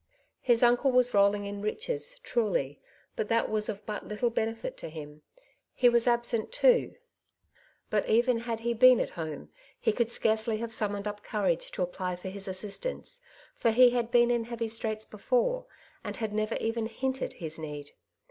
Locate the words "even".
8.09-8.39, 16.55-16.87